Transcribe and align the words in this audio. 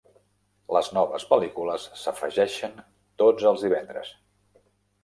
Les 0.75 0.87
noves 0.97 1.25
pel·lícules 1.33 1.85
s'afegeixen 2.05 2.75
tots 3.25 3.51
els 3.53 3.69
divendres. 3.69 4.13